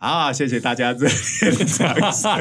[0.00, 0.32] 啊！
[0.32, 2.34] 谢谢大家热烈的掌声，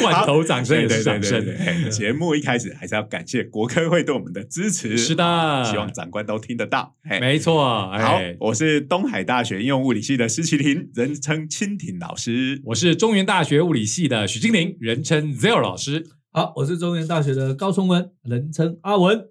[0.00, 1.90] 罐头掌声也对对是掌声。
[1.90, 6.96] 节目一开始还是要感谢国科会对我们的支持，是的希望长官都听得到。
[7.08, 12.60] 嘿没错，好哎，，我是东海大学应用物理系的施启林，人称蜻蜓老师。
[12.64, 16.04] 我是中原大学物理系的许金玲，人称 Zero 老师。
[16.32, 19.26] 好，我是中原大学的高崇文，人称阿文。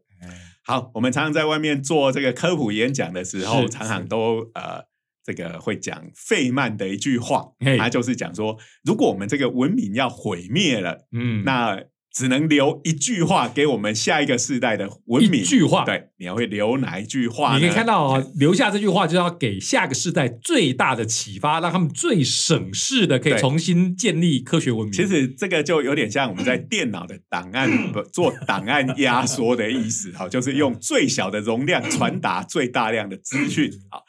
[0.63, 4.89] 好，我们常常在外面做这个科普演讲的时候，常常都呃。
[5.23, 7.45] 这个会讲费曼的一句话，
[7.77, 11.81] 他就是讲说，如果我们这个文明要毁灭了，嗯，那
[12.13, 15.39] 只能留一句话给我们下一个世代的文明。
[15.39, 17.59] 一句话对，你要会留哪一句话呢？
[17.59, 24.91] 你可以看到哦，留下这句话，就要给下个世代最大的启发，让他们最省事的可以重新建立科学文明。
[24.91, 33.71] 其实这个就有点像我们在电脑的档案 不做档案压缩的意思，哈，就是用最小的容量传达最大量的资讯。
[33.89, 34.03] 好，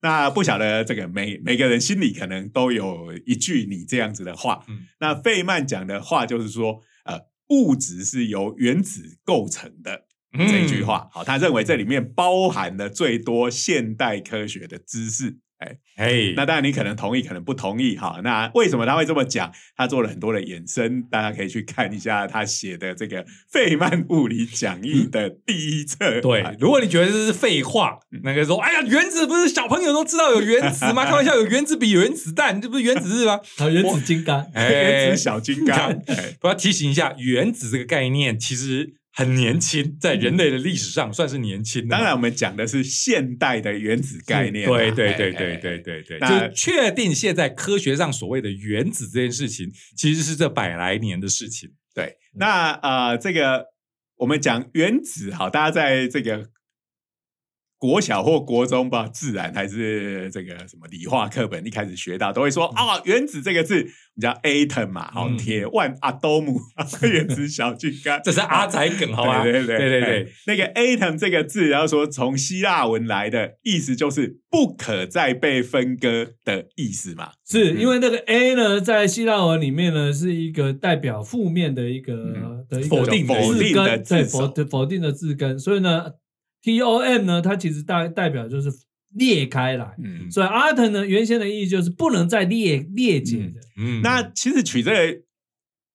[0.00, 4.64] 那不晓得这个每每个人心里可能都有一句你这样子的话。
[4.68, 7.18] 嗯那费曼讲的话就是说，呃，
[7.48, 10.04] 物质是由原子构成的。
[10.32, 15.38] 嗯这一句话，好，他认为这里面包含了最多现代科学的知识。
[15.58, 18.20] 哎，哎，那当然，你可能同意，可能不同意哈。
[18.22, 19.52] 那为什么他会这么讲？
[19.76, 26.20] 他做了很多的衍生，大家可以去看一下他写的这个《费曼物理讲义》的第一册。
[26.20, 31.04] 对啊，如果你觉得这是废话，那个说，哎呀，原子不是小朋友都知道有原子吗？
[31.08, 33.40] 开玩笑，有原子笔、有原子弹，这不是原子日吗？
[33.56, 34.70] 还有原子金刚，哎
[35.10, 36.00] 原子小金刚
[36.42, 41.88] 我要提醒一下，原子这个概念其实很年轻，在人类的历史上算是年轻的。
[41.88, 44.70] 当然，我们讲的是现代的原子概念啊。
[44.70, 51.68] 对对哎对对哎对对对，那就确定现在科学上所谓的原子这件事情，其实是这百来年的事情。
[51.92, 52.16] 对。
[52.36, 53.64] 那呃，这个
[54.18, 56.48] 我们讲原子，好，大家在这个
[57.78, 65.36] 国小或国中吧，自然还是这个什么理化课本一开始学到，都会说啊，原子这个字，我们叫 atom 嘛，好，嗯。
[65.38, 66.58] 铁腕阿多姆，
[67.08, 69.44] 原子小金刚， 这是阿仔梗，好吧？
[69.44, 77.30] 对对对对对哎那个 atom 这个字，然后说从希腊文来的意思就是不可再被分割的意思嘛。
[77.48, 82.66] 是因为那个 A 呢，在希腊文里面呢，是一个代表负面的一个嗯。
[82.68, 86.04] 的一个否定的否字定的根，对字首否否定的字根，所以呢
[86.62, 88.70] ，T O M 呢，它其实代代表就是
[89.14, 89.94] 裂开来。
[90.02, 93.60] 嗯，所以 atom 呢，原先的意义就是不能再裂裂解的。
[93.76, 95.20] 嗯那其实取这个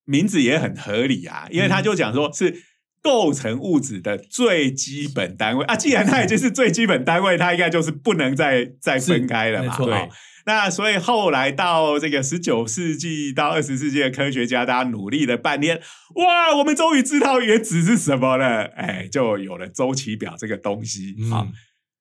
[0.06, 2.56] 名字也很合理啊，因为他就讲说是
[3.02, 5.76] 构成物质的最基本单位啊。
[5.76, 9.70] 既然它已经是最基本单位，它应该就是不能再再分开了嘛。
[9.70, 10.10] 没错哦
[10.46, 15.82] 那所以后来到这个十九世纪到二十世纪的科学家，大家努力了半天，
[16.16, 21.42] 哇，我们终于知道原子是什么了，哎，就有了周期表这个东西啊。
[21.46, 21.54] 嗯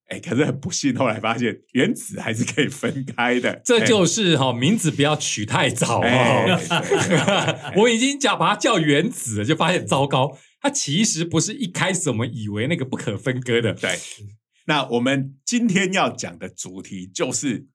[0.09, 3.61] 哎，可是很不幸，后来发现原子还是可以分开的。
[3.63, 7.71] 这哎就是哈、名字不要取太早哎哦。
[7.77, 13.73] 我已经叫把它叫原子了，就发现糟糕，它其实不是一开始我们以为那个不可分割的。
[13.73, 13.97] 对，
[14.67, 17.65] 那我们今天要讲的主题就是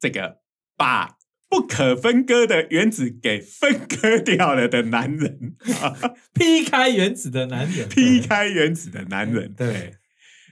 [0.00, 0.38] 这个
[0.76, 1.18] 把
[1.48, 5.56] 不可分割的原子给分割掉了的男人，
[6.32, 9.52] 劈开原子的男人， 劈开原子的男人。
[9.54, 9.94] 对对，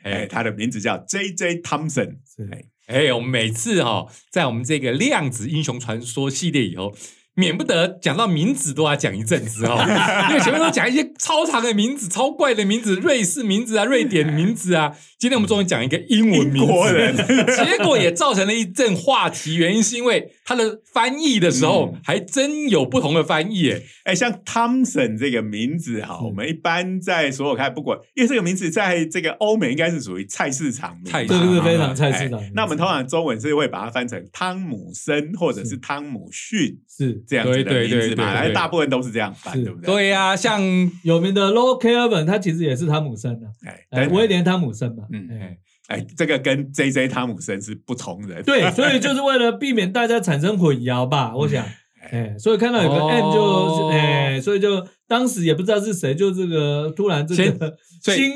[0.02, 2.18] 哎，哎他的名字叫 J J Thompson。
[2.26, 6.96] 是哎哎，我们每次哈、在我们这个量子英雄传说系列以后，
[7.38, 9.78] 免不得讲到名字都要讲一阵子哦，
[10.28, 14.96] 因为前面都讲一些超长的名字、超怪的名字，瑞士名字啊、瑞典名字啊。
[15.18, 19.56] 今天我们终于讲一个英文名字，人结果也造成了一阵话题。
[19.56, 23.70] 原因是因为它的翻译的时候，嗯还真有不同的翻译。
[23.70, 32.40] 哎，哎，像 Thompson 这个名字哈，我们一般在所有看，不管因为这个名字在这个欧美应该是属于菜市场名嘛，菜市这个是非常哎菜市场。
[32.54, 38.50] 那我们通常中文是会把它翻成汤姆森或者是汤姆逊是这样子的对对名字嘛，对对对。
[38.50, 39.86] 哎大部分都是这样翻，是对不对？
[39.86, 40.60] 对呀、像
[41.04, 44.16] 有名的 Low Kelvin，他其实也是汤姆森的，哎，哎，对。
[44.16, 45.04] 威廉汤姆森嘛。
[45.12, 45.58] 嗯哎。
[45.88, 48.42] 哎，这个跟 J J 汤姆森是不同人。
[48.42, 51.64] 对，所以就是为了避免大家产生混淆吧， 我想，
[52.10, 53.08] 哎，所以看到有个哦。
[53.08, 58.32] M 就，哎，所以就当时也不知道是谁，就这个突然这先个所以心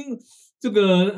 [0.58, 1.14] 这个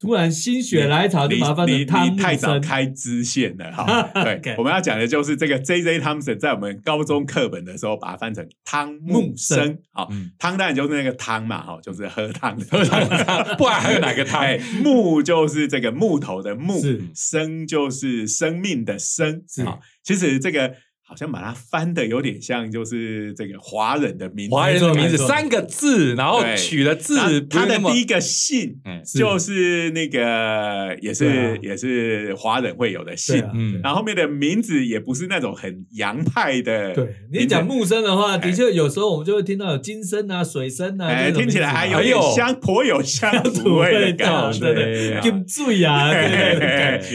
[0.00, 2.60] 突然心血来潮，就你把它翻你你太早森。
[2.60, 4.02] 开支线了哈。
[4.22, 9.78] 对我们要讲的就是这个 J J Thompson 在我们高中课本的时候，把它翻成汤木木生生。
[9.92, 14.40] 好嗯，汤当然就是那个汤嘛，哈，就是喝汤的 喝汤汤， 不然还有哪个汤？
[14.40, 16.80] 哎，木就是这个木头的木，
[17.14, 19.42] 生就是生命的生。
[19.48, 20.76] 是好，其实这个
[21.08, 27.16] 好像把它翻的有点像，就是这个华人的名字，华人的名字三个字，然后取的字
[27.48, 33.80] 他的第一个姓嗯就是那个也是、也是华人会有的姓，嗯。
[33.82, 46.12] 然后后面的名字也不是那种很洋派的，对你讲木生的话，的确有时候我们就会听到有金生啊、水生啊，听起来还有点香，颇有乡土味的感觉， 对对金醉啊，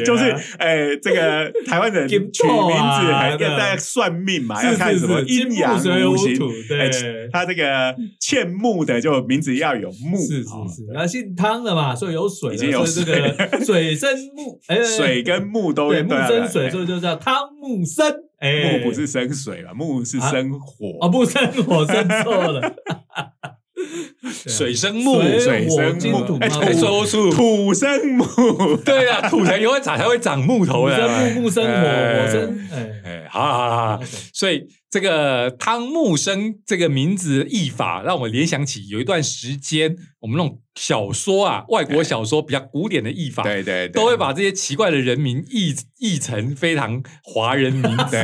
[0.04, 5.78] 就是哎，这个台湾人取名字还要大家算命嘛，要看什么阴阳
[6.10, 6.38] 五行。
[6.68, 13.36] 对，他这个欠木的就名字要有木，是是哦是，然后姓汤的嘛，所以有水的，已经有这个
[13.66, 16.70] 水生木，哎，水跟木都对木生水，哎。
[16.70, 18.06] 所以就叫汤木生，
[18.40, 20.32] 哎，木不是生水嘛，木是啊？
[20.32, 20.98] 生火。
[21.02, 22.76] 哦，木生火生错了，
[24.34, 25.78] 水生木，水生木。
[25.78, 28.26] 哎金土嘛，哎说出土生木，
[28.84, 30.98] 对啊，土才会长，才会长木头土的。
[30.98, 32.26] 生木，木生火，哎。
[32.26, 34.04] 火生，哎，哎，好好好
[34.34, 48.18] 所以这个汤木生这个名字译法，让我联想起有一段时间，我们那种小说啊，外国小说比较古典的译法，对对，都会把这些奇怪的人名译译成非常华人名字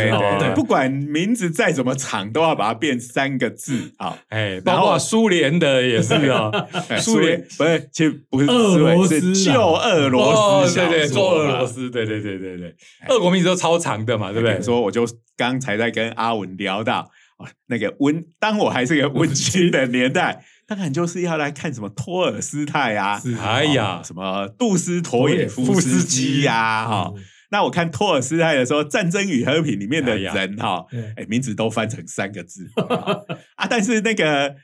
[0.55, 4.17] 不管名字再怎么长，都要把它变三个字啊。
[4.29, 6.49] 哎，包括苏联的也是啊，
[6.89, 12.75] 哎苏苏联联不是，其实不是俄罗斯旧俄罗哦，斯小对对，说做俄罗斯，对对对对对，
[13.09, 14.59] 俄国名字都超长的嘛，对不对？
[14.61, 15.05] 说我就
[15.37, 17.11] 刚才在跟阿文聊到。
[17.37, 23.97] 哦那个温，当我还是个温馨的年代，当然就是要来看什么托尔斯泰啊，哎呀。
[23.97, 27.23] 哦什么杜斯妥也夫斯基呀，哈、嗯。
[27.51, 31.13] 那我看托尔斯泰的时候，《战争与和平》里面的人哈，对。
[31.17, 32.69] 哎、名字都翻成三个字
[33.57, 34.55] 啊，但是那个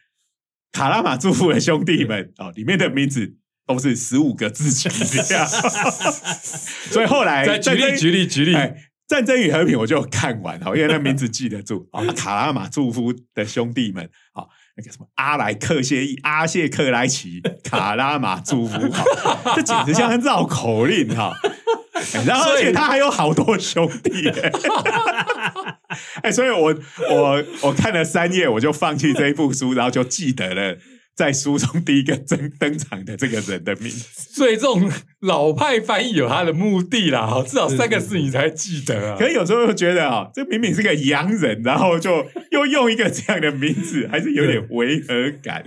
[0.72, 3.36] 卡拉马祝夫的兄弟们哦，里面的名字
[3.66, 5.44] 都是十五个字起跳，
[6.92, 8.76] 所以后来再举例举例举例，哎，
[9.08, 12.06] 战争与和平我就看完哈，因为那名字记得住啊。
[12.14, 14.46] 卡拉马祝夫的兄弟们啊，
[14.78, 19.04] 那个什么阿莱克谢伊、阿谢克莱奇、卡拉马祝夫，哈
[19.56, 21.34] 这简直像绕口令哈。
[21.42, 21.52] 哎
[22.26, 24.30] 然后，而且他还有好多兄弟，
[26.22, 26.76] 哎，所以我
[27.10, 30.78] 我我看了三页，我就放弃这一部书，然后就记得了
[31.16, 34.06] 在书中第一个登登场的这个人的名字。
[34.34, 34.92] 所以这种
[35.22, 39.28] 老派翻译有他的目的啦，哈，至少三个字你才记得啊可。
[39.28, 45.64] 是有时候又觉得啊，这明明是个洋人，然后就又用一个这样的名字，还是有点违和感。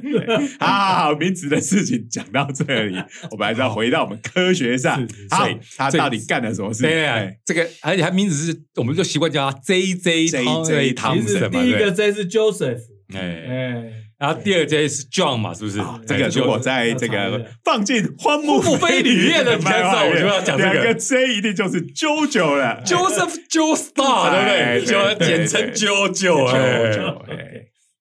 [0.61, 2.97] 好 好好，名字的事情讲到这里，
[3.31, 5.27] 我们还是要回到我们科学上是是。
[5.31, 6.83] 好所以，他到底干了什么事？
[6.83, 12.81] 对这个而且他名字是，我们就习惯叫他 J J JJ 汤姆森嘛，其实第一个对 J 是 Joseph，
[13.15, 16.01] 哎，哎，然后第二 J 是 John 嘛，是不是啊？
[16.07, 25.17] 这个哎如果在这个放进荒木飞吕彦的漫画里面介绍我就要讲这个两个 J 一定就是 JoJo 了 Joseph Joestar 哎对不对？
[25.19, 26.91] 就简称 JoJo 哎。
[26.93, 27.37] JoJo，哎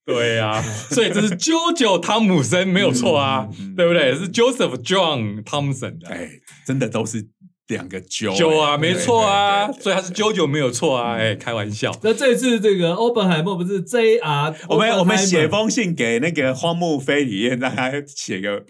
[0.07, 4.15] 对呀、所以这是 JoJo 汤姆森没有错啊，对不对？
[4.15, 6.07] 是 Joseph John Thompson 的。
[6.07, 6.29] 哎，
[6.65, 7.27] 真的都是
[7.67, 11.91] 两个 Jo 九啊，哎没错啊所以他是九九没有错啊，哎，开玩笑。
[12.01, 18.63] 那这次这个欧本海默不是 J R，我们我们写封信给那个荒木飞里彦，让他写个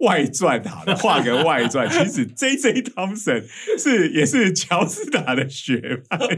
[0.00, 1.88] 外传好了，画个外传。
[1.88, 3.44] 其实 J J Thompson
[3.78, 6.18] 是也是乔斯达的学派，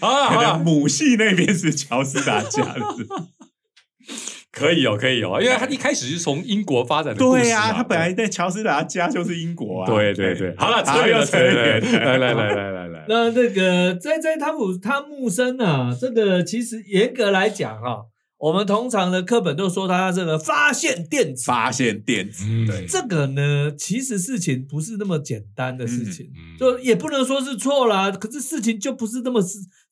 [0.00, 2.80] 好了好可能了，母系那边是乔斯达家的。
[4.54, 9.90] 可以哦，可以哦，因为他一开始是从英国发展的故事嘛对啊，他本来在乔斯达家就是英国啊。
[9.90, 18.04] 对对对，好了，扯远了，扯来来来来来来，那那个在在汤姆汤姆森啊，这个其实严格来讲哈、
[18.38, 22.66] 我们通常的课本都说他这个发现电子，发现电子，嗯。
[22.66, 29.42] 对，这个呢，其实事情不是那么简单的事情，嗯就也不能说是错啦，可是事情就不是那么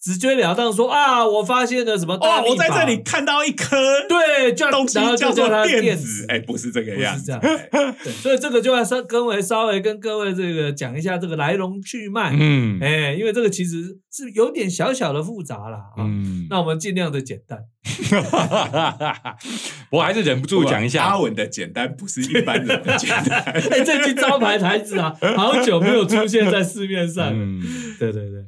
[0.02, 3.76] 直直截了当说啊，我发现了什么大哦，我在这里看到一颗
[4.08, 12.80] 对，叫东西叫做它电子，哎，不是这个样子，不是这样哎 对，所以这个就要稍跟为稍微跟各位这个讲一下这个来龙去脉，嗯。
[12.80, 16.02] 哎，因为这个其实是有点小小的复杂啦啊。
[16.04, 17.60] 嗯，那我们尽量的简单，
[19.90, 21.04] 我还是忍不住讲一下。
[21.04, 23.40] 阿，文的简单不是一般人的简单。
[23.70, 27.32] 哎，这句招牌台词啊，好久没有出现在市面上了。
[27.32, 27.60] 嗯，
[27.98, 28.44] 对对对，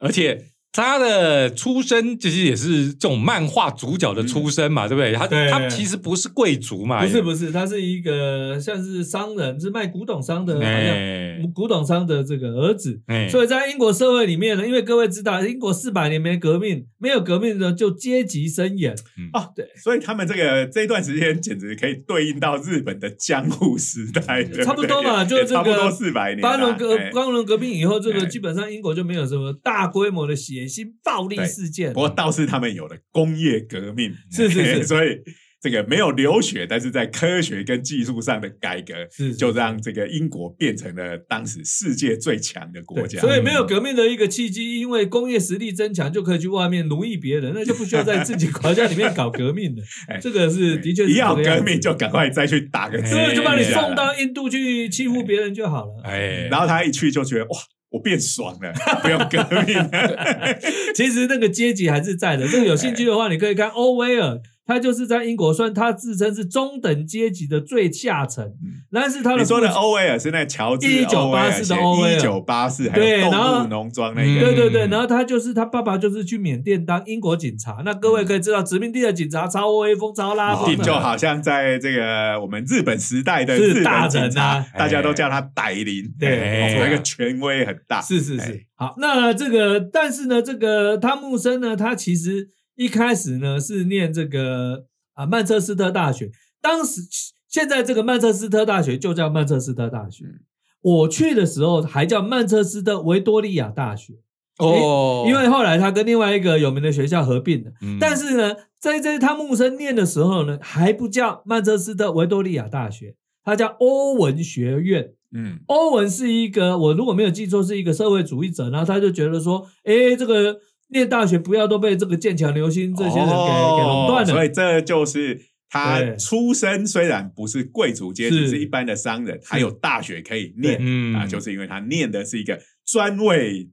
[0.00, 0.42] 而且
[0.72, 5.12] 他的出身其实也是这种漫画主角的出身嘛，对不对？
[5.12, 13.00] 他对他其实不是贵族嘛，不是不是，他是一个像是商人，是卖古董商的，好像哎古董商的这个儿子。
[13.06, 18.94] 哎，所以在英国社会里面呢，因为各位知道，英国四百年没革命，没有革命呢就阶级森严。
[19.32, 26.50] 哦，对，所以他们这个这一段时间简直可以对应到日本的江户时代，对对差不多嘛就这个也差不多四百年啦。
[26.50, 31.92] 八伦革哎八伦革命以后，这个哎基本上英国就没有什么大规模的血腥暴力事件。
[31.92, 35.18] 不过倒是他们有了工业革命， 是是是 所以
[35.62, 43.20] 这个没有流血，但是在科学跟技术上的改革，是就让这个英国变成了当时世界最强的国，家。
[43.20, 50.18] 所以没有革命的一个契机，因为工业实力增强就可以去外面奴役别人，那就不需要在自己国家里面搞革命了 哎。
[50.18, 56.02] 这个是的确是一要革命就赶快再去打个哎字，所以就把你哎送到印度去欺负别人就好了。
[56.04, 57.50] 哎，然后他一去就觉得哇，
[57.90, 60.58] 我变爽了，不用革命 了。
[60.94, 62.46] 其实那个阶级还是在的。
[62.46, 64.40] 如果有兴趣的话，你可以看欧威尔，
[64.70, 68.52] 他就是在英国算他自称是中等阶级的最下层，
[68.92, 77.82] 但是他的嗯你说的欧威尔是那乔治1984的欧威尔一九八四，还有动物农庄那嗯个，对对对，然后他就是他爸爸就是去缅甸当英国警察。
[77.84, 88.00] 那各位可以知道，殖民地的警察超威风、超拉风，就好像在这个我们日本时代的大本警察人啊，大家都叫他歹灵，对哎那个权威很大。
[88.00, 88.52] 是是是。
[88.52, 92.48] 哎，好，那这个，但是呢，这个汤姆森呢，他其实
[92.80, 96.30] 一开始呢是念这个啊曼彻斯特大学，
[96.62, 97.02] 当时
[97.46, 100.40] 现在这个曼彻斯特大学就叫曼彻斯特大学，嗯。
[100.80, 104.14] 我去的时候还叫曼彻斯特维多利亚大学，
[104.56, 107.70] 哦，因为后来他跟另外一个有名的学校合并了。
[107.82, 107.98] 嗯。
[108.00, 115.12] 但是呢，在这汤姆森念的时候呢，还不叫曼彻斯特维多利亚大学，他叫欧文学院。
[115.32, 120.58] 嗯，欧文是一个，我如果没有记错，是一个社会主义者，然后他就觉得说，诶，这个
[120.92, 124.26] 念大学不要都被这个剑桥流星这些人给、哦给垄断了。
[124.26, 133.70] 所以这就是他出身虽然不是贵族阶级，是是一般的商人，还有大学可以念嗯啊，就是因为他念的是一个专为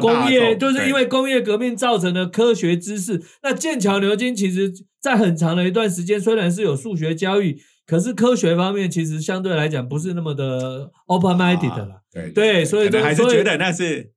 [0.00, 3.20] 工业，就是因为工业革命造成的科学知识。
[3.42, 12.00] 那剑桥牛津其实在很长的一段时间，虽然是有数学教育，可是科学方面其实相对来讲不是那么的 open minded。
[12.34, 14.12] 对所以还是觉得那是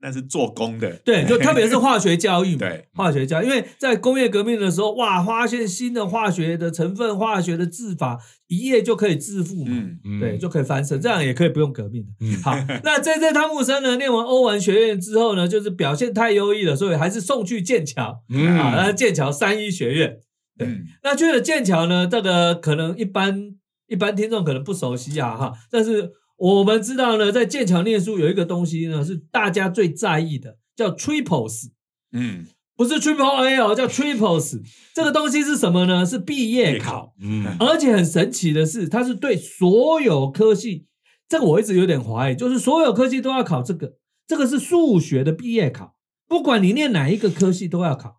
[0.00, 12.08] 那那是做工的，对，就 特别是化学教育嘛，对化学教育，因为在工业革命的时候，哇，发现新的化学的成分、化学的制法，一夜就可以致富嘛，嗯嗯对，就可以翻身，这样也可以不用革命的。
[12.20, 20.18] 嗯好， 那这这汤姆森呢，念完欧文学院之后呢，就是表现太优异了，所以还是送去剑桥、嗯啊，那剑桥三一学院。
[20.56, 23.54] 对嗯那去了剑桥呢，这个可能一般
[23.86, 31.70] 一般听众可能不熟悉啊哈，但是我们知道呢，在剑桥念书有一个东西呢是大家最在意的，叫 triples，
[32.12, 34.60] 嗯，不是 triple A 哦，叫 triples。
[34.94, 36.06] 这个东西是什么呢？
[36.06, 40.86] 是毕业考，嗯而且很神奇的是，它是对所有科系，
[41.28, 43.94] 这个我一直有点怀疑，就是所有科系都要考这个，
[44.26, 45.96] 这个是数学的毕业考，
[46.28, 48.17] 不管你念哪一个科系都要考。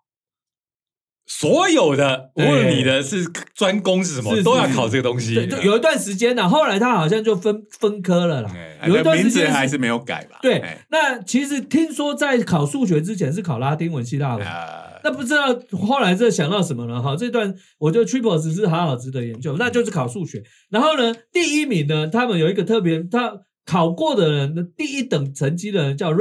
[1.31, 5.35] 所有的，无对论你的是专攻是什么，都要考这个东西。
[5.63, 8.51] 有一段时间呢、后来他好像就分分科了啦。
[8.81, 10.39] 哎有一段时间还是没有改吧？
[10.41, 17.15] 对哎，那其实听说在考数学之前是考拉丁文、希腊文，呃，那不知道后来这想到什么了哈？
[17.15, 20.41] 这段我觉得 Triples 是好好值得研究，那就是考数学。
[20.71, 23.33] 然后呢，第一名呢，他们有一个特别，他
[23.65, 26.11] 考过的人的第一等成绩的人叫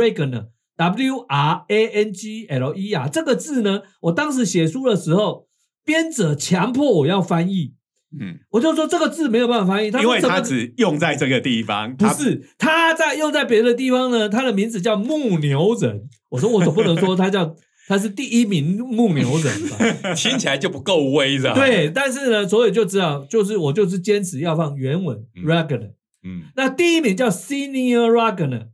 [0.78, 5.47] Reganer，W R A N G L E R 这个字呢，我当时写书的时候，
[5.85, 7.75] 编者强迫我要翻译，
[8.18, 16.08] 嗯，我就说这个字没有办法翻译，他因为说怎么它只用在这个地方，不是，他在用在别的地方呢，他的名字叫牧牛人。
[16.30, 17.56] 我说我总不能说他叫
[17.88, 19.78] 他是第一名牧牛人吧？
[20.14, 25.92] 听起来就不够威，是吧？，对，但是呢，所以就知道，就是我就是坚持要放原文嗯 Ragnar。
[26.25, 28.66] 嗯那第一名叫 Senior Ragnar，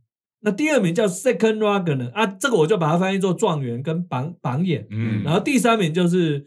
[0.45, 4.87] 那第二名叫 Second Ragnar 啊，这个我就把它翻译做状元跟榜榜眼。
[4.91, 6.45] 嗯，然后第三名就是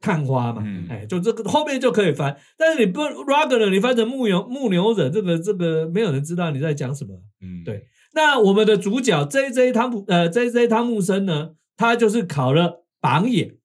[0.00, 0.86] 探花嘛，嗯。
[0.88, 2.36] 哎，就这个后面就可以翻。
[2.56, 7.20] 但是你不 Ragnar，你翻成牧牛牧牛人，这个这个没有人知道你在讲什么。
[7.42, 7.64] 嗯。
[7.64, 7.86] 对。
[8.14, 13.56] 那我们的主角 J J 汤姆呃 J J 汤姆森呢，他就是考了榜眼。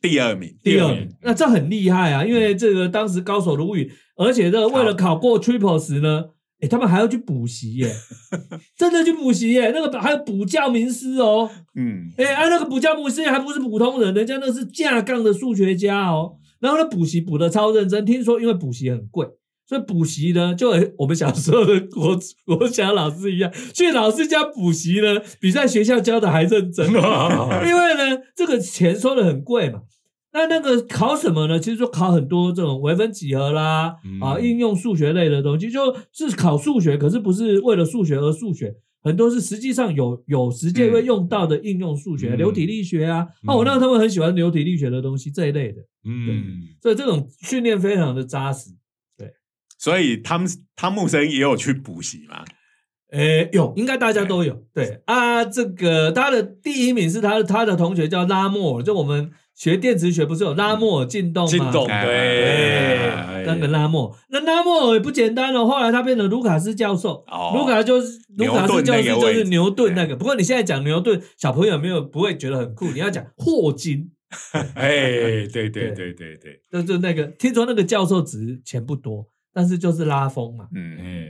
[0.00, 6.26] 第二名，第二名，那这很厉害啊，因为这个当时高手如云，而且这个为了考过 triple 时呢，
[6.60, 7.94] 哎，他们还要去补习耶，
[8.76, 19.26] 真的去补习耶，那个还有补教名师哦，嗯，哎，啊那个补教名师还不是普通人，人家那是架杠的数学家哦，然后呢补习补的超认真，听说因为补习很贵。
[19.68, 26.86] 所以补习呢，就和我们小时候的国国小老师一样，去老师家补习呢，比在学校教的还认真。
[26.88, 29.82] 因为呢，这个钱收的很贵嘛。
[30.32, 31.58] 那那个考什么呢？
[31.58, 43.26] 其实就考很多这种微分几何啦，嗯啊，应用数学类的东西，就是考数学，可是不是为了数学而数学，很多是实际上有有实际会用到的应用数学，嗯流体力学啊。
[43.42, 48.70] 嗯哦，我那他们很喜欢流体力学的东西这一类的，嗯，所以这种训练非常的扎实。
[49.16, 49.32] 对
[49.78, 52.44] 所以汤汤姆森也有去补习嘛？
[53.12, 54.64] 诶，有，应该大家都有。
[54.74, 61.50] 对啊，这个他的第一名是他的他的同学叫拉莫尔，就我们学电磁学不是有拉莫尔进动吗？
[61.50, 63.08] 进动哎对。
[63.08, 65.66] 哎，那个拉莫，那拉莫尔也不简单哦。
[65.66, 67.52] 后来他变成卢卡斯教授，哦。
[67.56, 70.14] 卢卡就是卢卡斯教授就是牛顿那个。
[70.14, 74.12] 不过你现在讲牛顿，小朋友没有不会觉得很酷，你要讲霍金，
[74.76, 74.90] 哎，
[75.52, 76.12] 对对对。
[76.12, 80.68] 对对，就就那个听说那个教授值钱不多，但是就是拉风嘛。
[80.72, 81.28] 嗯，哎，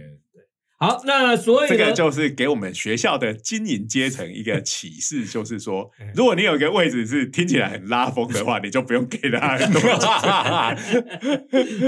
[0.79, 9.69] 好，那所以呢这个就是给我们学校的经营阶层一个启示，就是说 哎，如果你有一个位置是听起来很拉风的话，你就不用给他很。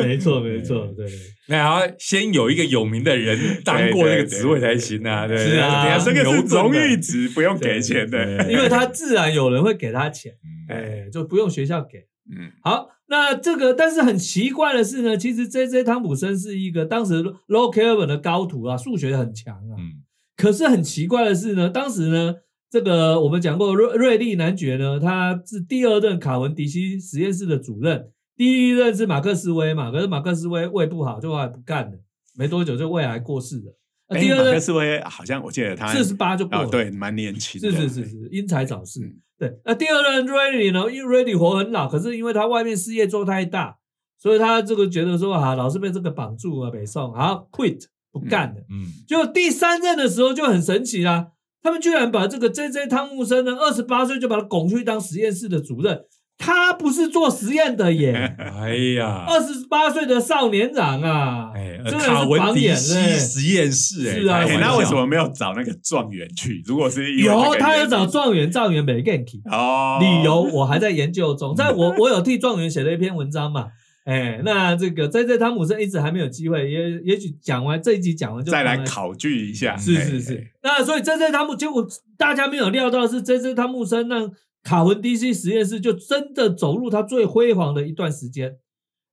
[0.04, 1.06] 没错没错，对。
[1.46, 8.50] 那还要先有一个有名的人当过那个职位才行啊， 对，是啊人家这个是荣誉值，不用给钱的。
[8.50, 10.32] 因为他自然有人会给他钱，
[10.68, 11.98] 嗯哎，就不用学校给。
[12.32, 19.76] 嗯好，那这个但是很奇怪的是呢，其实 J J 汤普森是一个当时 Low Kelvin 的高徒啊，数学很强啊。
[19.76, 20.02] 嗯
[20.36, 22.34] 可是很奇怪的是呢，当时呢，
[22.70, 31.98] 这个我们讲过瑞瑞利男爵呢，他是第二任卡文迪西实验室的主任，第一任是马克思威嘛，可是马克思威胃不好，就后来不干了，
[32.36, 33.76] 没多久就胃癌过世了。
[34.08, 39.00] 那哎马克第二任思威好像我记得他四十八就过了，哦，对，蛮年轻的，是是是是，因材早逝。
[39.00, 40.92] 嗯对，那第二任 Ready 呢？
[40.92, 43.78] 因为 Ready 活很老，可是因为他外面事业做太大，
[44.18, 48.60] 所以他这个觉得说啊，老是被这个绑住啊，北宋好 quit 不干了。
[48.68, 51.28] 嗯结果第三任的时候就很神奇啦，
[51.62, 56.04] 他们居然把这个 J J 汤姆森呢，二十八岁就把他拱去当实验室的主任。
[56.42, 63.18] 他不是做实验的耶，哎呀，二十八岁的少年长啊，哎，真的是榜眼迪西嘞。
[63.18, 66.62] 实验室，哎是啊那为什么没有找那个状元去？
[66.64, 73.66] 如果是有，他有找状元，状元没 get 哦，理由我还在研究中，在我 我有替状元写了一篇文章嘛，
[74.06, 80.20] 哎，那这个在这汤姆森一直还没有机会，也也许讲完这一集讲完就再来考据一下，是哎是。
[80.22, 84.30] 是，那所以这这汤姆结果大家没有料到是这这汤姆森让
[84.62, 88.56] 卡文 DC 实验室就真的走入他最辉煌的一段时间，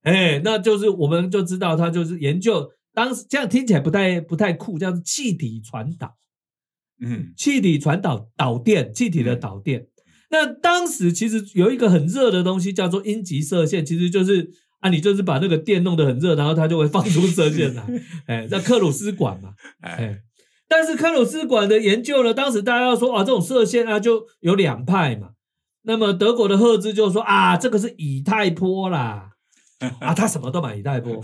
[0.02, 6.16] 哎，那就是我们就知道他就是研究当时这样听起来不太不太酷，叫做气体传导。
[7.00, 9.86] 嗯气体传导导电，气体的导电。
[10.30, 17.86] 那当时其实有一个很热的东西叫做阴极射线，其实就是啊，你就是把那个电弄得很热，然后它就会放出射线来，
[18.26, 20.18] 哎，叫克鲁斯管嘛，哎，哎。
[20.68, 25.30] 但是克鲁斯管的研究呢，当时大家要说啊，这种射线啊就有两派嘛。
[25.88, 29.30] 那么德国的赫兹就说啊，这个是以太波啦，
[30.00, 31.18] 啊，他什么都买以太波。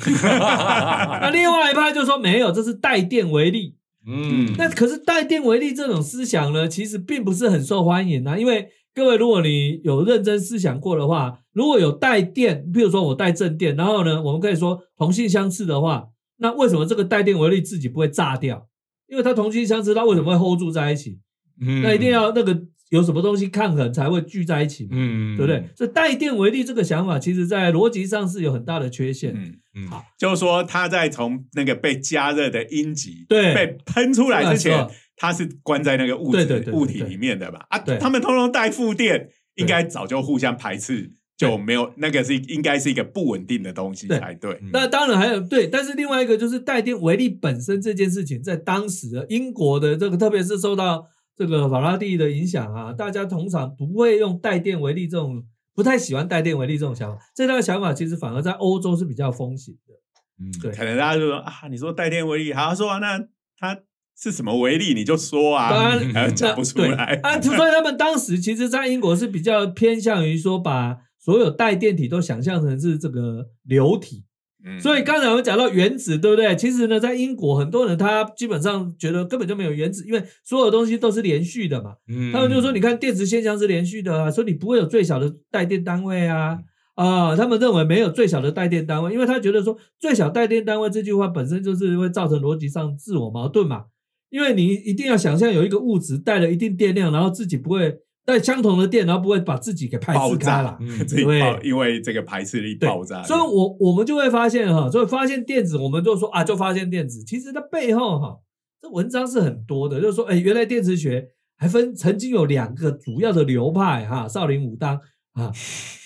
[1.21, 3.77] 那另外一派就说没有，这是带电为例。
[4.07, 8.39] 嗯，那可是带电为例这种思想呢，其实并不是很受欢迎啊。
[8.39, 16.07] 因为各位，如果你有认真思想过的话，如果有带电，譬如说我带正电，然后呢，我们可以说同性相斥的话，
[16.39, 18.67] 那为什么这个带电为例自己不会炸掉？
[19.09, 21.19] 因为它同性相斥，它为什么会 hold 住在一起？
[21.61, 22.53] 嗯那一定要那个
[22.95, 25.65] 有什么东西抗衡才会聚在一起嘛，嗯，对不对？？
[25.77, 29.35] 所以带电为例这个想法，其实在逻辑上是有很大的缺陷。
[29.35, 37.59] 嗯，嗯，好就是说它在从那个被加热的阴极对被喷出来之前它是关在那个物对对对对质物体里面的嘛？
[37.69, 44.53] 啊，对他们通通带负电，对应该早就互相排斥，就没有那个是应该是一个不稳定的东西才对。
[44.63, 55.45] 嗯那当然还有对，但是另外一个就是带电为例本身这件事情，在当时的英国的这个，特别是受到这个法拉第的影响啊，大家通常不会用带电为例这种，
[55.75, 57.21] 不太喜欢带电为例这种想法。
[57.35, 59.95] 这套想法其实反而在欧洲是比较风行的。
[60.41, 63.19] 嗯对可能大家就说啊，你说带电为例，好说啊，那
[63.57, 63.81] 它
[64.17, 67.21] 是什么为例，你就说啊，当然呃讲不出对来。
[67.23, 74.25] 啊，所以他们当时其实，在英国是比较偏向于说，把所有带电体都想象成是这个流体。
[74.67, 76.57] 嗯所以刚才我们讲到原子，对不对？
[76.57, 81.95] 其实呢，在英国很多人他基本上觉得根本就没有原子，因为所有东西都是连续的嘛。
[82.09, 86.59] 嗯他们就说，你看电磁现象是连续的啊，所以你不会有最小的带电单位啊。
[86.95, 93.87] 啊、他们认为没有最小的带电单位，因为他觉得说最小带电单位这句话本身就是会造成逻辑上自我矛盾嘛。
[94.31, 100.77] 因为你一定要想象有一个物质带了一定电量，然后自己不会带相同的电，然后不会把自己给排斥开了。
[100.81, 108.37] 嗯自己对爆，因为这个排斥力爆炸，所以我我们就会发现哈，所以发现电子，我们就说啊，就发现电子，其实它背后哈，
[108.81, 114.99] 这文章是很多的，就是说，哎，原来电磁学还分曾经有两个主要的流派哈，少林武当
[115.35, 115.53] 啊，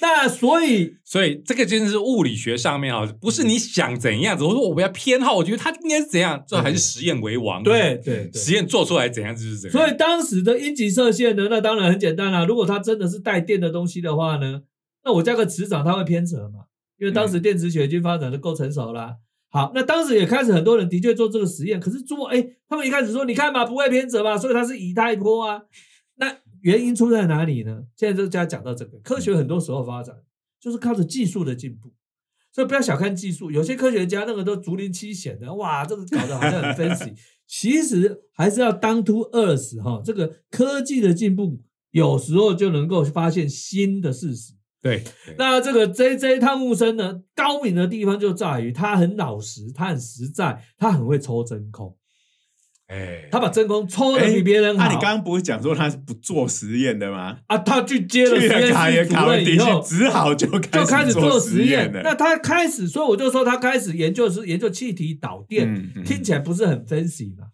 [0.01, 7.63] 那所以 所以这个真的是物理学上面啊，不是你想怎样子，我说我要偏好，我觉得它应该是怎样，这还是实验为王。
[7.63, 9.79] 对对对实验做出来怎样就是怎样。
[9.79, 14.63] 所以当时的阴极射线呢，那当然很简单啦、如果它真的是带电的东西的话呢，
[15.05, 16.65] 那我加个磁场，它会偏折嘛？
[16.99, 19.15] 因为当时电磁学已经发展的够成熟啦。
[19.51, 25.61] 好，那当时也开始很多人的确做这个实验，可是做哎，他们一开始说你看嘛，不会偏折嘛，所以它是以太波啊。
[26.17, 27.85] 那原因出在哪里呢？
[27.97, 30.17] 现在就家讲到这个，科学很多时候发展
[30.61, 31.93] 就是靠着技术的进步。
[32.51, 37.15] 所以不要小看技术，有些科学家那个都竹林七贤的，哇，这个搞得好像很 fancy，
[37.47, 44.55] 其实还是要当 to earth 哈，这个科技的进步有时候就能够发现新的事实。
[44.81, 45.05] 对，
[45.37, 51.98] 那这个 J J 汤姆森呢，高明的地方就在于他很老实，他很实在，他很会抽真空，
[52.89, 54.85] 哎，他把真空抽的比别人好。
[54.85, 57.37] 那你刚刚不是讲说他是不做实验的吗？
[57.47, 61.93] 啊，他去接了实验也卡文迪任以后，只好就就开开始做做实验。
[61.93, 62.01] 了。
[62.03, 67.45] 那他开始，所以我就说他开始研究是研究气体导电，嗯嗯听起来不是很 fancy 嘛？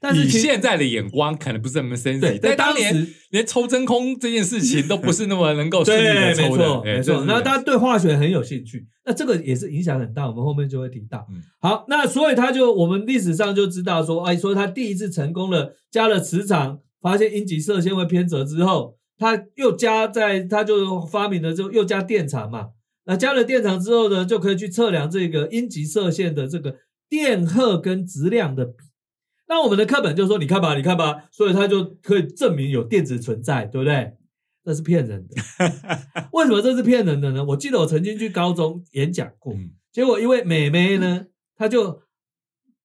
[0.00, 7.24] 但是以现在的眼光，可能不是那么 sensitive，对在当年连抽真空这件事情都不是那么能够顺利，的没抽的，没错。
[7.26, 11.42] 那他他对化学很有兴趣，那这个也是影响很大，我们后面就会提到嗯。
[11.60, 22.68] 好，那所以他就我们历史上就知道说，哎，说他第一次成功了，加了磁场，发现阴极射线会偏折之后，他又加在，他就发明了之后又加电场嘛。
[23.06, 26.76] 那加了电场之后呢，就可以去测量这个阴极射线的这个
[27.08, 28.85] 电荷跟质量的比。
[29.48, 34.12] 那我们的课本就说，你看吧，你看吧，所以他就可以证明有电子存在，对不对？
[34.64, 35.36] 那是骗人的。
[36.32, 37.44] 为什么这是骗人的呢？
[37.44, 42.02] 我记得我曾经去高中演讲过，嗯结果一位美眉呢， 她就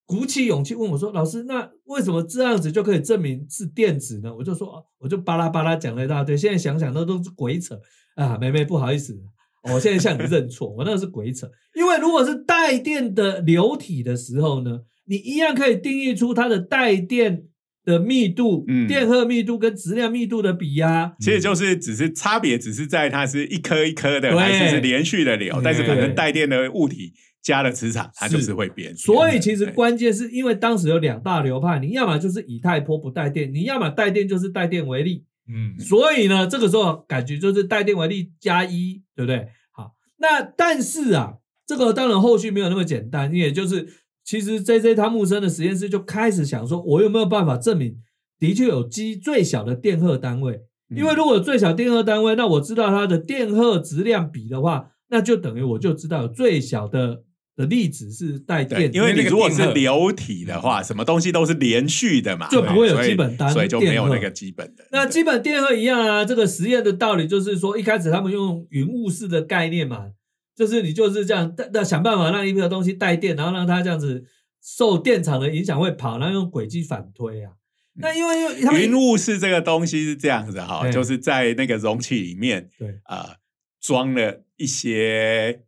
[0.05, 6.37] 鼓起勇气问我说：“老师，那为什么这样子就可以证明是电子呢？”我就说，哦我就巴拉巴拉讲了一大堆。
[6.37, 7.79] 现在想想，那都是鬼扯
[8.15, 8.37] 啊！
[8.37, 9.17] 妹妹，不好意思，
[9.63, 11.49] 我现在向你认错，我那个是鬼扯。
[11.73, 17.43] 因为如果是带电的流体的时候呢，你一样可以定义出它的带电
[17.83, 18.87] 的密度、嗯。
[18.87, 24.39] 电荷密度跟质量密度的比呀、其实就是只是差别，只是在它是一颗一颗的，对。
[24.39, 28.95] 还是是连续的流，但是可能带电的物体加了磁场，它就是会变。
[28.95, 29.73] 所以其实对。
[29.73, 35.25] 关键是因为当时有两大流派，你要么就是以太波不带电，你要么带电就是带电为例。
[35.49, 35.77] 嗯。
[35.77, 39.49] 所以呢，这个时候感觉就是带电为例加一，对不对？
[39.73, 41.33] 好，那但是啊，
[41.67, 43.89] 这个当然后续没有那么简单，也就是
[44.23, 47.97] 其实 J J 汤姆森的实验室就开始想说，我有没有办法证明
[48.39, 50.61] 的确有基最小的电荷单位？
[50.95, 57.23] 因为如果有最小电荷单位，那我知道它的电荷质量比的话，那就等于我就知道有最小的
[57.55, 64.85] 的粒子是带对，电，因为你如果是流体的话，什么东西都是连续的嘛，就不会有基本单所以就没有那个基本的。
[64.91, 70.07] 那基本电荷一样啊，这个实验的道理就是说，一开始他们用云雾式的概念嘛，
[70.55, 74.25] 就是你就是这样，那想办法让一个东西带电，然后让它这样子
[74.61, 77.53] 受电场的影响会跑，然后用轨迹反推啊。
[77.93, 83.35] 那因为他们云雾是这个东西是这样子哈，对就是在那个容器里面，对呃，
[83.81, 85.63] 装了一些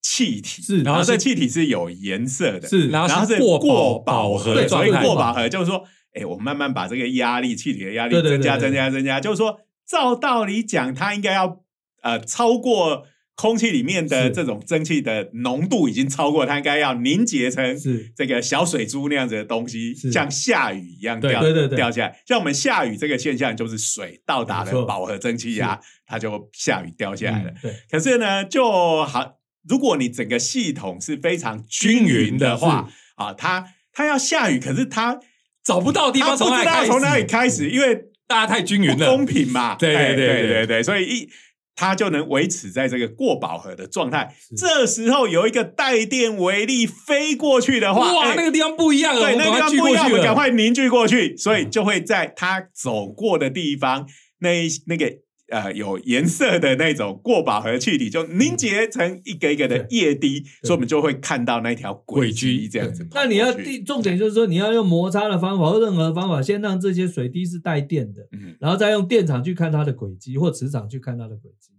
[0.00, 11.64] 气体，是然后这气体是有颜色的，是然后是过过饱饱和，对所以过饱和就是说，哎，我们慢慢把这个压力，气体的压力增加、增加、增加，就是说，照道理讲，它应该要
[12.02, 13.04] 呃超过
[13.40, 14.30] 空气里面的是。
[14.30, 18.12] 这种蒸汽的浓度已经超过，它应该要凝结成是。
[18.16, 21.76] 这个小水珠那样子的东西，像下雨一样掉对对对。
[21.76, 22.20] 掉下来。
[22.26, 27.52] 像我们下雨这个现象，就是水到达了饱和蒸汽压，它就下雨掉下来了。
[27.62, 27.72] 对。
[27.88, 35.20] 可是呢，就好，如果你整个系统是非常均匀的话，啊，它它要下雨，可是它
[35.64, 39.76] 找不到地它不知方从哪里开始，道从哪里开始，因为大家太均匀不了，公平嘛。
[39.76, 40.48] 对对对。
[40.48, 41.30] 对对，所以一。
[41.78, 44.34] 它就能维持在这个过饱和的状态。
[44.56, 54.08] 这时候有一个带电微粒飞过去的话，哇，哎那个地方不一样了，对，那个地方不一样，了，我们赶快凝聚过去，所以就会在它走过的地方，
[54.40, 55.06] 那那个
[55.48, 63.06] 呃有颜色的那种过饱和气体就凝结成一个一个的液滴，所以我们就会看到那条轨迹这样子。
[63.12, 71.72] 那你要第重点就是说，你要用摩擦的方法或任何方法，先让这些水滴是带电的，嗯然后再用电场去看它的轨迹，或磁场去看它的轨迹。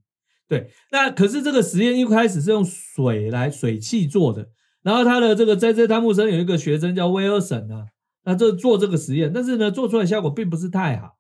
[0.48, 4.48] 对，那可是这个实验一开始是用水来水汽做的，
[4.82, 7.86] 然后他的这个在这汤姆森有一个学生叫威尔森啊，
[8.26, 11.19] 那这做这个实验，但是呢做出来效果并不是太好。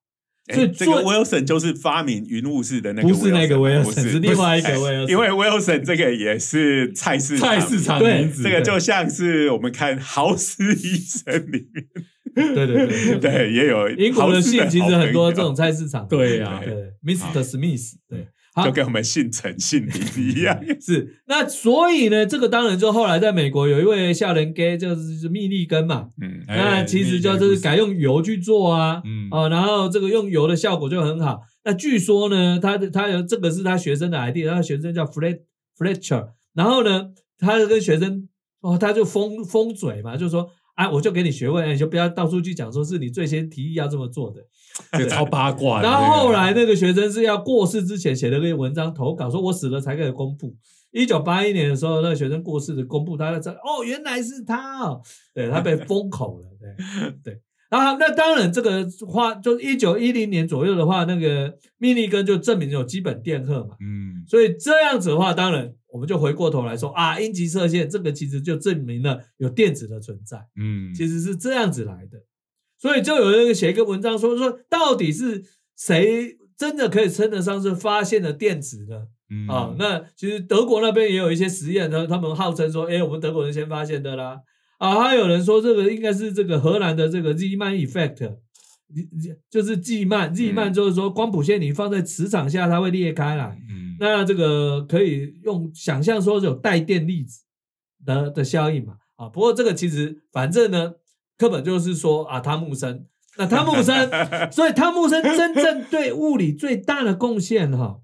[0.52, 17.44] 所以哎这个 Wilson 就是发明云雾式的那个不是那个 Wilson，是另外一个 Wilson，因为 Wilson 这个也是菜市菜市场对名字，这个就像是我们看《豪斯医生》里面，对对对对，也有英国的豪斯姓其实很多这种菜市场，对呀对，Mr.
[17.44, 18.26] Smith，对，好
[18.63, 20.60] 就跟我们姓陈姓林一样。
[20.80, 21.22] 是。
[21.28, 29.28] 那所以呢，这个当然就后来在美国有一位笑人 gay 就是密利根嘛，嗯，哎那其实就是改用油去做啊，嗯。
[29.32, 31.41] 哦，然后这个用油的效果就很好。
[31.63, 35.39] 那据说呢，他的他有这个是他学生的 idea，他的学生叫 Fred
[35.78, 38.28] Fletcher，然后呢，他就跟学生
[38.62, 44.39] 哦，他就封封嘴嘛，就说啊，我就给你学问，你就不要到处去讲说是你最先提议要这么做的。
[44.98, 45.82] 这超八卦。
[45.82, 50.56] 然后后来那个学生是要过世之前写了篇文章投稿，说我死了才可以公布。
[50.92, 55.02] 一九八一年的时候，那个学生过世的公布，大家知道哦，原来是他哦，
[55.36, 57.42] 对他被封口了，对对。
[57.70, 70.40] 然后那当然这个话，就一九一零年左右的话，那个密立根就证明有基本电荷嘛，嗯所以这样子的话，当然我们就回过头来说啊，阴极射线这个其实就证明了有电子的存在。
[70.60, 72.24] 嗯，其实是这样子来的，
[72.80, 75.44] 所以就有人写一个文章说说，到底是
[75.78, 79.08] 谁真的可以称得上是发现了电子呢？
[79.30, 84.40] 嗯啊，那其实德国那边也有一些实验，呢，他们号称说，哎，我们德国人先发现的啦。
[84.80, 88.38] 啊，还有人说这个应该是这个荷兰的这个 Zeeman effect，
[89.50, 97.44] 就是季曼，Z 曼就是说光谱线你放在磁场下它会裂开来，嗯那这个可以用想象说有带电粒子
[98.06, 98.96] 的的效应嘛？
[99.18, 100.94] 啊，不过这个其实反正呢，
[101.38, 103.06] 课本就是说啊，汤姆森，
[103.38, 104.10] 那汤姆森，
[104.50, 108.00] 所以汤姆森真正对物理最大的贡献哈，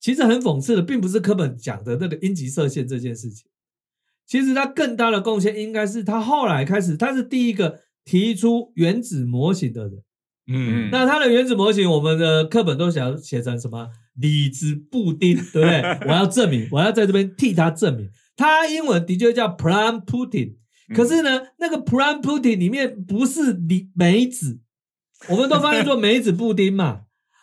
[0.00, 3.46] 其实很讽刺的，并不是课本讲的那个阴极射线这件事情，
[4.26, 9.92] 其实他更大的贡献应该是他后来开始，他是第一个提出原子模型的人。
[10.48, 10.88] 嗯。
[10.90, 13.88] 那他的原子模型，我们的课本都想写成什么？
[14.14, 15.82] 李子布丁，对不对？
[16.08, 20.54] 我要证明，我要在这边替他证明，他英文的确叫 plum pudding，
[20.94, 24.60] 可是呢，那个 plum pudding 里面不是李梅子，
[25.28, 27.02] 我们都翻译做梅子布丁嘛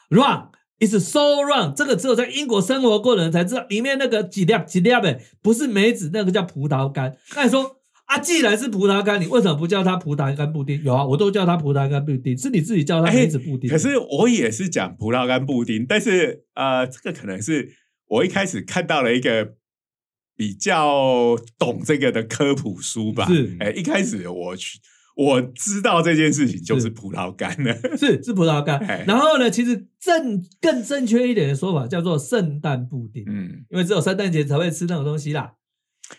[0.10, 0.50] ，wrong。
[0.84, 7.16] It's so wrong，这个只有在英国生活过的人才知道，里面那个几粒几粒的不是梅子，那个叫葡萄干。
[7.36, 10.84] 那你说啊，既然是葡萄干，你为什么不叫它葡萄干布丁？
[10.84, 13.70] 有啊，我都叫它葡萄干布丁，是你自己叫它梅子布丁。
[13.70, 17.70] 可是我也是讲葡萄干布丁，但是呃，这个可能是
[18.08, 19.54] 我一开始看到了一个
[20.36, 23.26] 比较懂这个的科普书吧。
[23.28, 24.80] 是哎，一开始我去
[25.16, 27.74] 我知道这件事情就是是葡萄干了。
[27.98, 29.04] 是是葡萄干哎。
[29.08, 35.54] 然后呢，其实正更正确一点的说法叫做圣诞布丁，嗯，因为只有圣诞节才会吃那种东西啦。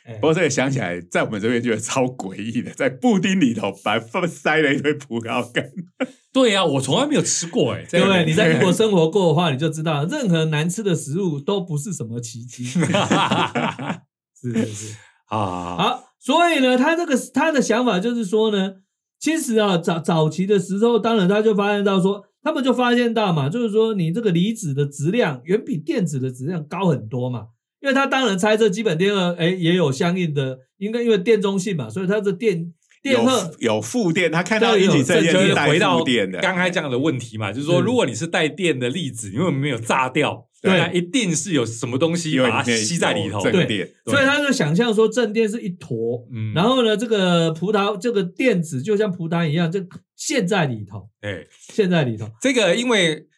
[0.06, 5.70] 哎不过这个想起来，在我们这边觉得超诡异的，在布丁里头把放塞了一堆葡萄干。
[6.32, 12.64] 对呀，我从来没有吃过哎，这个各位，你在英国生活过的话，你就知道，任何难吃的食物都不是什么奇迹。
[12.64, 12.80] 是
[14.54, 14.96] 是是。
[15.26, 18.76] 啊，好，所以呢，他这个他的想法就是说呢，
[19.20, 27.48] 其实啊，早早期的时候，当然他就发现到说，他们就发现到嘛，就是说你这个离子的质量远比电子的质量高很多嘛，
[27.82, 36.40] 因为他当然猜测基本电荷，哎，也有相应的，应该因为电中性嘛，所以它的电电荷有负电，他看到引起射线就是回到负电的。
[36.40, 40.80] 刚才这样的问题嘛，就是说，如果你是带电的粒子，因为没有炸掉，对。
[40.80, 43.40] 啊一定是有什么东西把它吸在里头。
[43.42, 43.94] 对。
[44.06, 46.52] 所以他就想象说正电是一坨，嗯。
[46.54, 49.80] 然后呢，这个葡萄这个电子就像葡萄一样，就
[50.16, 52.28] 陷在里头，哎，陷在里头。
[52.40, 53.28] 这个因为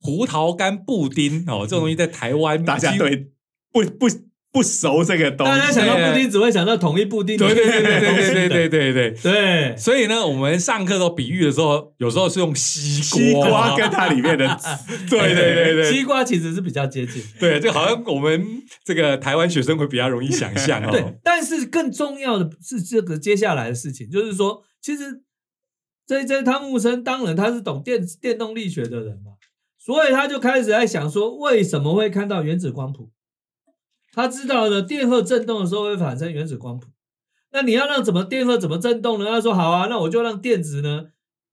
[0.00, 3.32] 葡萄干布丁哦，这种东西在台湾大家对
[3.72, 4.06] 不不
[4.50, 7.36] 不熟这个东西，大家想到布丁，只会想到统一布丁。
[7.36, 9.76] 对对对对对对对对对对。
[9.76, 14.58] 所以呢，我们上课都比喻的时候，有时候是用西西瓜，跟它里面的
[15.08, 17.22] 对对对对西瓜其实是比较接近。
[17.38, 20.88] 对，就好像我们这个台湾学生会比较容易想象哦。
[20.90, 25.22] 对，但是更重要的是这个接下来的事情，就是说，其实
[26.06, 29.32] 这这汤姆森当然他是懂电电动力学的人嘛，
[29.78, 33.10] 所以他就开始在想说，为什么会看到原子光谱？
[34.12, 36.88] 他知道呢，电荷振动的时候会产生原子光谱。
[37.50, 39.26] 那你要让怎么电荷怎么振动呢？
[39.26, 41.06] 他说好啊，那我就让电子呢，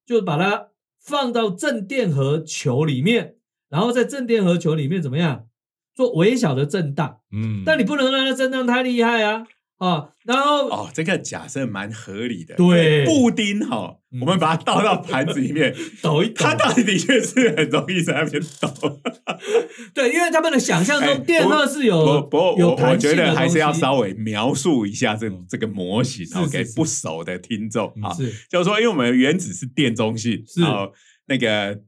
[0.05, 0.67] 就把它
[0.99, 3.35] 放到正电荷球里面，
[3.69, 5.47] 然后在正电荷球里面怎么样
[5.93, 7.21] 做微小的震荡。
[7.31, 9.45] 嗯，但你不能让它震荡太厉害啊
[9.77, 10.09] 啊！
[10.23, 12.55] 然后哦，这个假设蛮合理的。
[12.55, 19.01] 对布丁哈，嗯我们把它倒到盘子里面， 抖一抖它，到底的确是很容易在那边抖。
[19.93, 30.93] 对，因为他们的想象哎中电荷是有不不我我觉得还是要稍微描述一下这种这个模型，是然后给不熟的听众啊，是就是说，因为我们原子是电中性，然后
[31.27, 31.81] 那个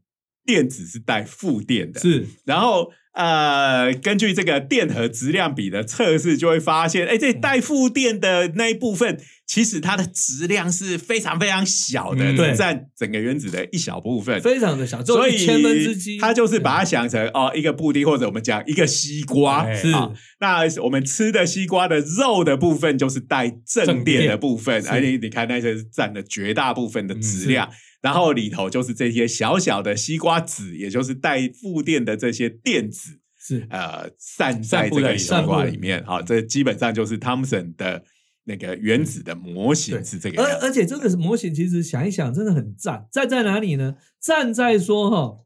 [0.45, 12.53] 电子是带负电的，是然后呃，根据这个电荷质量比的测试，就会发现，哎，这带负电的那一部分，其实它的质量是非常非常小的，嗯对。
[12.53, 14.39] 占整个原子的一小部分。
[14.39, 19.63] 非常的小，所以一千分之几，它就是把它想成哦，一个布丁，或者我们讲一个西瓜。
[19.63, 19.73] 哎。
[19.73, 24.89] 是好那我们吃的西瓜的肉的部分，就是带正电的部分，是。
[24.89, 27.67] 而且你看那些是占了绝大部分的嗯质量。
[28.01, 36.03] 然后里头就是这些小小的西瓜籽，也就是带负电的这些电子，是呃，散在这个西瓜里面。
[36.05, 38.03] 好，这基本上就是汤姆森的
[38.45, 40.43] 那个原子的模型是这个。
[40.43, 43.95] 而而且这个模型其实想一想真的很赞，赞在哪里呢？
[44.19, 45.39] 赞在说哈，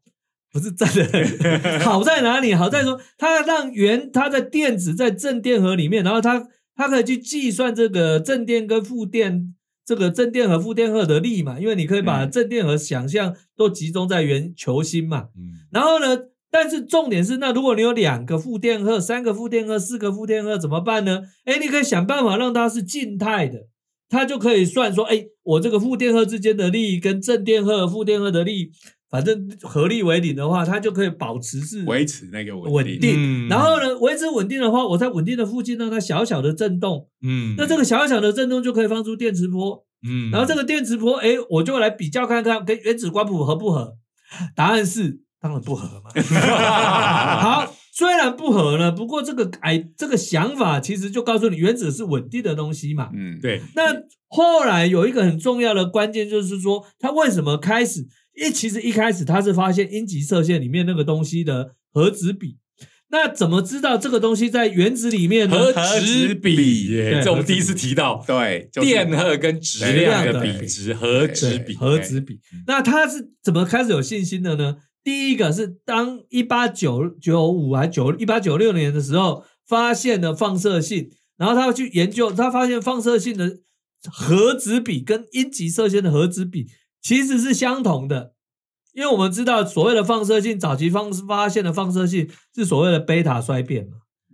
[0.52, 2.54] 不是赞的 好在哪里？
[2.54, 9.56] 好在说它让原它的电子在正电荷里面，然后它它可以去计算这个正电跟负电。
[9.86, 16.18] 这个正电荷、负电荷的力嘛，因为你可以把嗯正电荷想象都集中在圆球心嘛，嗯然后呢，
[16.50, 21.22] 但是重点是，那如果你有两个负电荷、三个负电荷、四个负电荷怎么办呢？
[21.46, 23.68] 哎，你可以想办法让它是静态的，
[24.10, 28.72] 它就可以算说，哎，我这个负电荷之间的力跟正电荷、负电荷的力，
[29.12, 32.74] 反正合力为零的话，它就可以保持是维持那个稳定。
[32.74, 33.14] 稳定。
[33.18, 39.86] 嗯然后呢，维持稳定的话，我在稳定的附近让它小小的震动，嗯那这个小小的震动就可以放出电磁波。
[40.08, 43.98] 嗯然后这个电磁波，哎，我就来比较看看跟原子光谱合不合。
[44.56, 46.10] 答案是当然不合嘛。
[47.42, 53.10] 好，虽然不合呢，不过这个哎，这个想法其实就告诉你，原子是稳定的东西嘛。
[53.14, 53.94] 嗯，对，那
[54.28, 58.08] 后来有一个很重要的关键，就是说它为什么开始？
[58.42, 62.58] 因为其实一开始他是发现阴极射线里面那个东西的核子比。
[63.12, 65.56] 那怎么知道这个东西在原子里面呢？
[65.60, 72.64] 核核质质比比耶，对这我们第一次提到对，就是电荷跟质量的比值，核子比，核子比嗯。
[72.66, 74.78] 那他是怎么开始有信心的呢？
[75.04, 83.58] 第一个是当一八九九五还九一八九六年的时候，发现了放射性，然后他去研究，他发现放射性的
[84.10, 86.68] 核子比跟阴极射线的核子比
[87.02, 88.34] 其实是相同的。
[88.94, 93.94] 因为我们知道所谓的放射性，早期放发现的放射性是所谓的贝塔衰变嘛，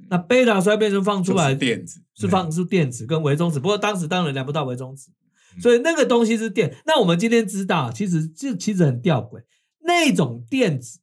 [0.10, 5.12] 那贝塔衰变就放出来就是电子，是放出电子跟微中子，不过当时当然量不到微中子，
[5.56, 5.62] 嗯。
[5.62, 6.76] 所以那个东西是电。
[6.88, 9.44] 那我们今天知道，其实这其实很吊诡，
[9.82, 11.02] 那种电子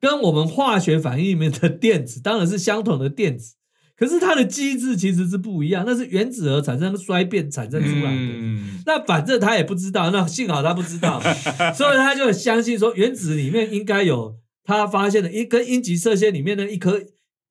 [0.00, 3.56] 跟我们化学反应里面的电子当然是相同的电子，
[3.98, 8.18] 可是它的机制其实是不一样，那是原子核产生衰变产生出来的。
[8.18, 11.18] 嗯，那反正他也不知道，那幸好他不知道，
[11.74, 17.00] 所以他就相信说原子里面应该有他发现的一跟阴极射线里面的一颗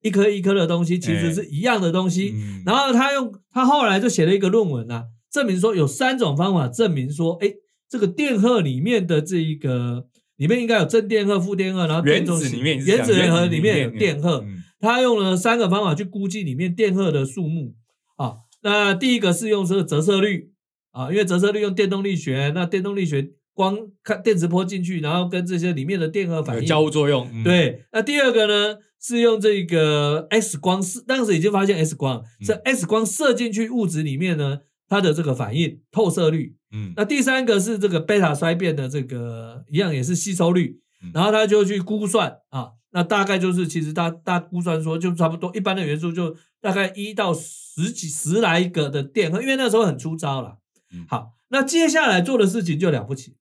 [0.04, 2.34] 一颗一颗的东西，其实是一样的东西。
[2.36, 7.52] 嗯然后他用他后来就写了一个论文啊，证明说有三种方法证明说，哎，
[7.90, 10.06] 这个电荷里面的这一个
[10.38, 14.44] 里面应该有正电荷、负电荷，然后原中子里面原子核里面有电荷。
[14.48, 17.76] 嗯他用了三个方法去估计里面电荷的数目
[18.18, 18.38] 啊。
[18.62, 20.52] 那第一个是用这个折射率
[20.92, 34.60] 啊，因为折射率用电动力学，那电动力学光看电磁波进去，然后跟这些里面的电荷反有应交互作用，嗯，对，那第二个呢是用这个 X 光射，当时已经发现 X 光是嗯 X 光射进去物质里面呢，
[34.90, 36.56] 它的这个反应透射率。
[36.72, 50.60] 嗯，那第三个是这个贝塔衰变的这个一样也是吸收率嗯，然后他就去估算啊，那大概就是其实大大估算说就差不多一般的元素就大概一到十几十来个的电荷，因为那时候很粗糙了
[50.94, 51.06] 嗯。
[51.10, 53.36] 好，那接下来做的事情就了不起，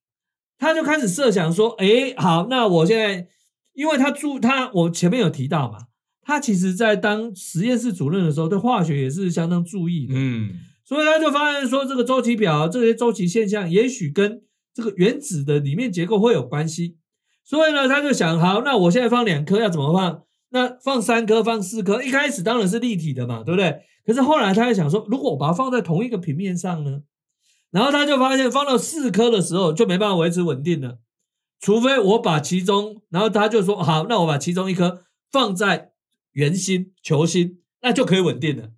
[0.59, 3.29] 他就开始设想说，诶，好，那我现在
[3.75, 5.87] 因为他注他我前面有提到嘛，
[6.21, 10.15] 他其实在当实验室主任的时候，对化学也是相当注意的。
[10.17, 10.51] 嗯
[10.85, 14.43] 所以他就发现说，这个周期表这些周期现象，也许跟
[14.75, 16.97] 这个原子的里面结构会有关系。
[17.45, 20.23] 所以呢，他就想，好，那我现在放两颗要怎么放？
[20.51, 23.83] 那放三颗，放四颗，一开始当然是立体的嘛，对不对？
[24.07, 27.03] 可是后来他又想说，如果我把它放在同一个平面上呢？
[27.71, 30.99] 然后他就发现，放到四颗的时候就没办法维持稳定了，
[31.61, 35.03] 除非我把其中，然后他就说，好，那我把其中一颗
[35.33, 35.91] 放在
[36.33, 38.69] 圆心、球心，那就可以稳定了。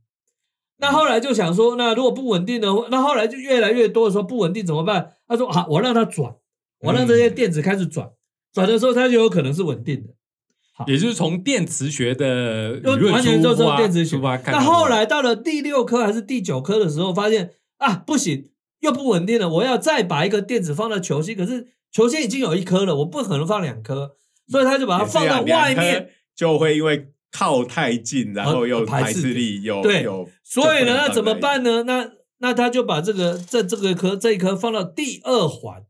[0.79, 5.12] 那后来就想说，那如果不稳定的话，那后来就越来越多的时候不稳定怎么办？
[5.29, 6.35] 他说好，我让它转，
[6.81, 8.11] 我让这些电子开始转，
[8.57, 10.14] 转的时候它就有可能是稳定的。
[10.86, 12.80] 也就是从电磁学的
[13.12, 14.61] 完全就是电磁学那。
[14.61, 18.50] 后来到了第六颗还是第九颗的时候，发现啊不行，
[18.80, 24.16] 又不稳定了，我要再把一个电子放到球心，可是球心已经有一颗了，我不可能放两颗，
[24.48, 26.11] 所以他就把它放到外面。
[26.34, 30.07] 就会因为靠太近，然后又呃排斥力又对，
[30.44, 31.84] 所以呢，那怎么办呢？
[31.84, 35.82] 那那他就把这个这这个颗这一颗放到第二环，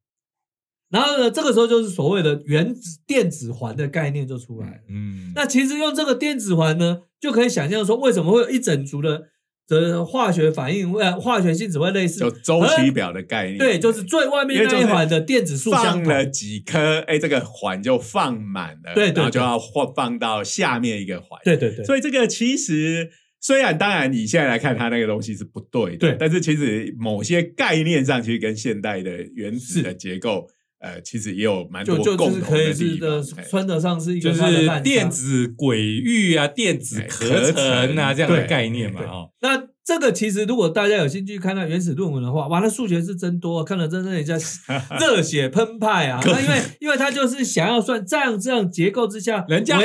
[0.91, 4.81] 然后呢，这个时候就是所谓的原子电子环的概念就出来了。
[4.89, 9.25] 嗯，那其实用这个电子环呢，就可以想象说，为什么会有一整组的
[9.67, 16.25] 的化学反应，呃，化学性质会类似就周期表的概念，对，就是最外面那一环的电子数相放了。
[16.25, 19.15] 几颗，哎，这个环就放满了，对对对。
[19.15, 23.11] 然后就要放放到下面一个环，对对对，所以这个其实
[23.41, 26.17] 虽然当然你现在来看它那个东西是不对的，对。
[26.17, 30.47] 但是其实某些概念上其实跟现代的原子的结构，
[30.79, 33.39] 呃，其实也有蛮多就就是可以共同的地是的，方。
[33.39, 34.81] 哎称得上是一个就是。
[34.83, 44.37] 电子轨域啊、电子哎合合成啊这样的概念嘛，哦，那这个其实如果大家有兴趣看到原始论文的话，哇，那数学是真多，看了真的人家
[45.01, 46.21] 热血澎湃啊！
[46.25, 49.79] 那因为因为他就是想要算这样这样结构之下，人家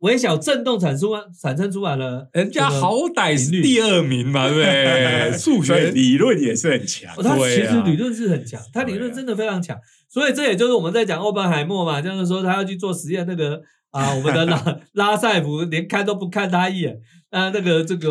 [0.00, 5.32] 微微小震动产出产生出来了，人家好歹是第二名嘛，对不对？
[5.38, 7.12] 数学理论也是很强。
[7.16, 9.76] 哦，他其实理论是很强，他理论真的非常强，
[10.08, 17.00] 所以这也就是我们在讲欧本海默嘛，就是说他要去做实验，那个啊， 我们的拉拉塞夫连看都不看他一眼，
[17.32, 18.08] 那那个这个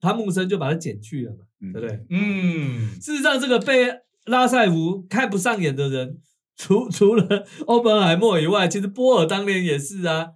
[0.00, 1.72] 汤姆森就把他减去了嘛，嗯。
[1.72, 2.00] 对不对？
[2.10, 3.88] 嗯，事实上，这个被
[4.26, 6.18] 拉塞夫看不上眼的人，
[6.56, 10.28] 除除了欧本海默以外，其实波尔当年也是啊。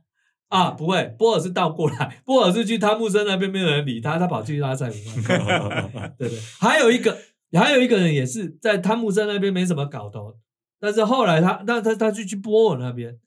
[0.52, 6.12] 啊，不会，波尔是倒过来， 波尔是去汤姆森那边，没有人理他，他跑去拉塞夫那边。
[6.18, 7.16] 对对，还有一个，
[7.54, 10.34] 还有一个人也是在汤姆森那边没什么搞头，
[10.78, 13.18] 但是后来他，那他他就去波尔那边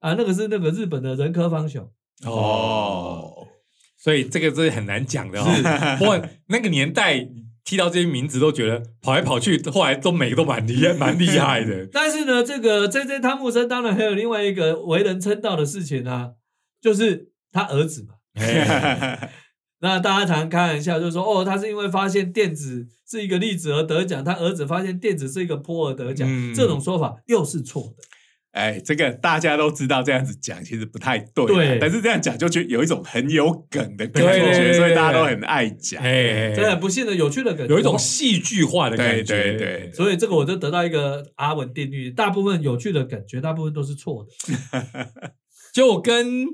[0.00, 1.82] 啊，那个是那个日本的人科方雄，
[2.26, 3.48] 哦，哦，
[3.96, 5.46] 所以这个是很难讲的哦。
[5.98, 7.26] 不过那个年代
[7.64, 11.88] 提到这些名字都觉得跑来跑去，后来都每个都蛮厉害，蛮厉害的。
[11.90, 16.32] 但是呢，这个 J J 汤姆森当然还有另外一个为人称道的事情啊，
[16.80, 18.14] 就是他儿子嘛。
[18.34, 19.32] 哎
[19.80, 28.02] 那大家常常开玩笑，就说哦，他是因为发现电子是一个粒子而得奖，他儿子发现电子是一个波而得奖，嗯这种说法又是错的。
[28.52, 36.02] 哎，这个大家都知道，这样子讲其实不太对啊，对但是这样讲就觉得有一种很有梗的感对对对觉，所以大家都很爱讲。
[36.02, 39.42] 哎，真的很不幸的有趣的梗，有一种戏剧化的感对觉。
[39.42, 45.06] 对对，所以这个我就得到一个阿文定律，大部分有趣的梗，绝大部分都是错的。
[45.74, 46.46] 就跟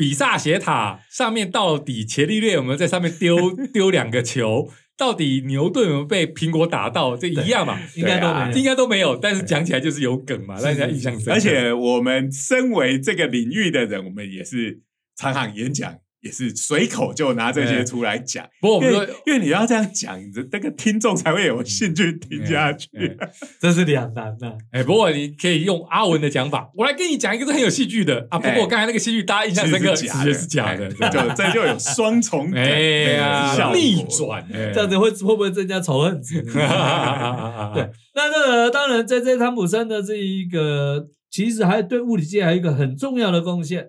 [0.00, 3.36] 比萨斜塔上面到底伽利略有没有在上面丢
[3.70, 7.78] 丢两个球，到底牛顿有没有被苹果打到，这一样嘛？
[7.94, 8.56] 应该都没有。
[8.56, 11.32] 应该都没有，但是讲起来就是有梗嘛，让人家印象深刻。
[11.32, 14.80] 而且我们身为这个领域的人，我们也是
[15.16, 18.46] 常常演讲，也是随口就拿这些出来讲。
[18.60, 20.18] 不过我们说，因为你要这样讲，
[20.52, 22.88] 那个听众才会有兴趣听下去。
[23.18, 28.38] 哎这是两难呐、哎，不过你可以用阿文的讲法，我来跟你讲一个是很有戏剧的啊。
[28.38, 32.80] 不过刚才那个戏剧大家印象深刻，其其实是假的，哎就这就有双重 梗哎
[33.14, 36.42] 呀逆转，哎这样子会会不会增加仇恨值？
[36.42, 43.88] 对，对那这个当然，在这汤普森的这一个，其实还对物理界还有一个很重要的贡献，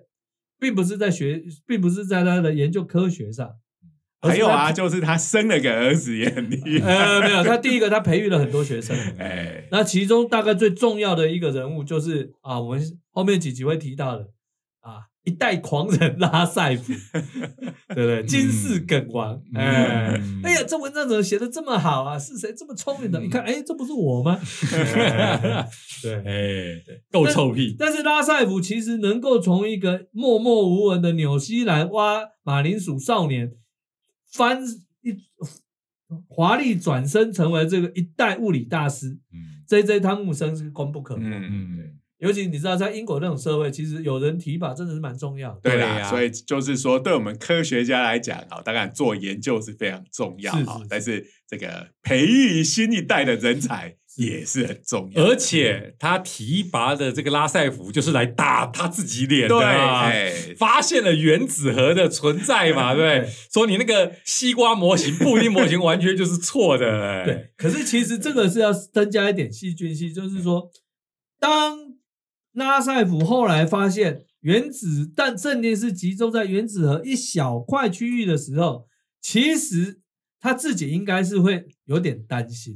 [0.62, 3.50] 并不是在学，并不是在他的研究科学上，
[4.20, 6.94] 还有啊，，就是他生了个儿子也很厉害。
[6.94, 14.28] 呃，没有，他第一个他培育了很多学生， 哎，那其中大概最重要的一个人物就是啊，我们后面几集会提到的啊，
[15.24, 16.92] 一代狂人拉塞夫，
[17.88, 18.24] 对不对？
[18.24, 22.18] 金氏梗王，哎、嗯哎呀，这文章怎么写的这么好啊？
[22.18, 23.20] 是谁这么聪明的？
[23.20, 24.38] 嗯你看，哎，这不是我吗？
[26.02, 26.14] 对。
[26.24, 33.52] 哎，够臭屁，但是拉塞夫其实能够从一个默默无闻的纽西兰挖马铃薯少年，
[34.32, 34.60] 翻
[35.02, 35.14] 一
[36.28, 41.36] 华丽转身成为这个一代物理大师，嗯 J J 汤姆森是功不可没。
[41.36, 41.78] 嗯，嗯，
[42.22, 45.60] 尤其你知道，在英国那种社会，其实有人提拔真的是蛮重要的。
[45.62, 55.24] 对对啊啦，所以就是说，对我们科学家来讲啊，当然做研究是非常重要啊是是是，但是这个培育新一代的人才也是很重要。
[55.24, 63.32] 而且他提拔的这个拉塞夫就是来打他自己脸的对，发现了原子核的存在嘛， 对不对对？
[63.52, 70.70] 说你那个西瓜模型、布丁模型完全就是错的，哎对，可是其实这个是要增加一点细菌性，就是说，
[71.40, 71.91] 当
[72.52, 78.86] 拉塞夫后来发现原子弹正电是集中在原子核一小块区域的时候，
[79.20, 80.00] 其实
[80.40, 82.74] 他自己应该是会有点担心。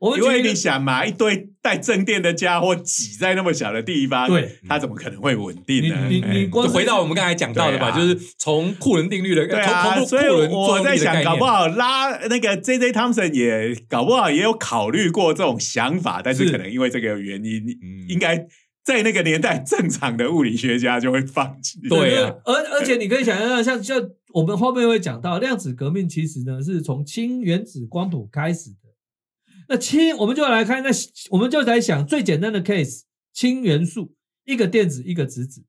[0.00, 6.06] 我们因为你想嘛，一堆带正电的家伙挤在那么小的地方，对，它怎么可能会稳定呢？
[6.10, 7.98] 你你哎你光回到我们刚才讲到的吧，啊。
[7.98, 16.52] 就是从库伦定律的，对啊，从所以我在想，搞不好拉那个 J J Thompson 也搞不好也有考虑过这种想法，但是是。
[16.52, 18.04] 可能因为这个原因，嗯。
[18.08, 18.46] 应该
[18.84, 21.80] 在那个年代，正常的物理学家就会放弃。
[21.88, 28.76] 对啊而而且你可以想象，像像我们后面会讲到，量子革命其实呢是从氢原子光谱开始的。
[29.70, 30.90] 那氢，我们就来看，那
[31.30, 34.14] 我们就来想最简单的 case，氢元素，
[34.44, 35.64] 一个电子，一个质子。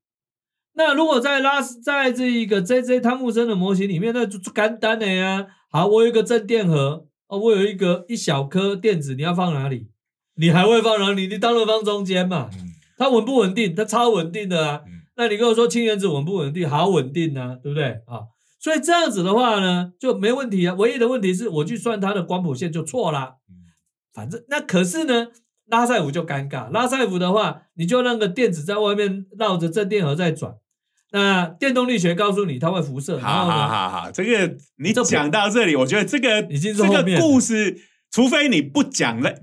[0.74, 5.46] 那如果在拉在这一个 J J 汤姆森的模型里面，那就简单的呀。
[5.70, 9.88] 好，我有一个正电荷，哦，我有一个一小颗电子，你要放哪里？
[10.34, 11.26] 你还会放哪里？
[11.28, 12.50] 你当然放中间嘛。
[12.52, 13.74] 嗯它稳不稳定？
[13.74, 14.82] 它超稳定的啊。
[14.86, 16.68] 嗯那你跟我说氢原子稳不稳定？
[16.68, 18.28] 好稳定啊，对不对啊？
[18.60, 20.74] 所以这样子的话呢，就没问题啊。
[20.74, 23.36] 唯一的问题是我去算它的光谱线就错啦。
[23.48, 23.54] 嗯
[24.12, 25.28] 反正那可是呢，
[25.66, 26.70] 拉塞夫就尴尬。
[26.70, 30.54] 拉塞夫的话，你就让个电子在外面绕着正电荷在转。
[31.12, 37.78] 那电动力学告诉你它会辐射，好好，好好，这个你讲到这里，我觉得这个已经是这个故事，
[38.10, 39.34] 除非你不讲了，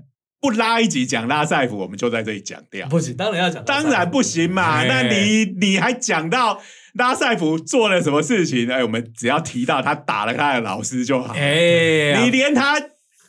[0.44, 2.86] 不拉一集讲拉塞夫，我们就在这里讲掉。
[2.88, 3.64] 不行，当然要讲。
[3.64, 6.60] 当然不行嘛，哎那你你还讲到
[6.96, 8.70] 拉塞夫做了什么事情？
[8.70, 11.32] 哎，我们只要提到他打了他的老师就好。
[11.32, 12.78] 哎，你连他